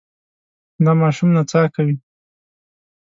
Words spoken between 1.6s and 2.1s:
کوي.